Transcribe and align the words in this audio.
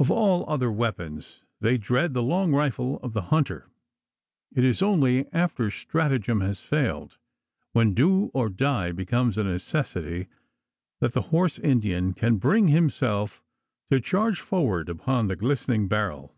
Of 0.00 0.10
all 0.10 0.48
other 0.48 0.72
weapons, 0.72 1.42
they 1.60 1.76
dread 1.76 2.14
the 2.14 2.22
long 2.22 2.54
rifle 2.54 2.98
of 3.00 3.12
the 3.12 3.24
hunter. 3.28 3.68
It 4.50 4.64
is 4.64 4.80
only 4.80 5.30
after 5.30 5.70
stratagem 5.70 6.40
has 6.40 6.60
failed 6.60 7.18
when 7.72 7.92
do 7.92 8.30
or 8.32 8.48
die 8.48 8.92
becomes 8.92 9.36
a 9.36 9.44
necessity 9.44 10.28
that 11.02 11.12
the 11.12 11.20
horse 11.36 11.58
Indian 11.58 12.14
can 12.14 12.38
bring 12.38 12.68
himself 12.68 13.42
to 13.90 14.00
charge 14.00 14.40
forward 14.40 14.88
upon 14.88 15.26
the 15.26 15.36
glistening 15.36 15.86
barrel. 15.86 16.34